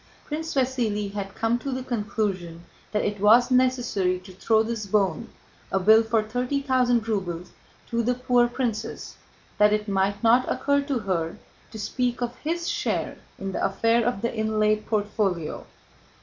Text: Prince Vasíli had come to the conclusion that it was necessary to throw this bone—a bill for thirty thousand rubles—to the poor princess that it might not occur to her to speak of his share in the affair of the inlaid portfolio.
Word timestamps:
Prince 0.25 0.55
Vasíli 0.55 1.13
had 1.13 1.35
come 1.35 1.59
to 1.59 1.71
the 1.71 1.83
conclusion 1.83 2.63
that 2.91 3.05
it 3.05 3.19
was 3.19 3.51
necessary 3.51 4.17
to 4.21 4.33
throw 4.33 4.63
this 4.63 4.87
bone—a 4.87 5.79
bill 5.79 6.01
for 6.01 6.23
thirty 6.23 6.59
thousand 6.59 7.07
rubles—to 7.07 8.01
the 8.01 8.15
poor 8.15 8.47
princess 8.47 9.15
that 9.59 9.73
it 9.73 9.87
might 9.87 10.23
not 10.23 10.51
occur 10.51 10.81
to 10.81 10.97
her 10.97 11.37
to 11.69 11.77
speak 11.77 12.19
of 12.23 12.35
his 12.37 12.67
share 12.67 13.19
in 13.37 13.51
the 13.51 13.63
affair 13.63 14.03
of 14.03 14.23
the 14.23 14.35
inlaid 14.35 14.87
portfolio. 14.87 15.67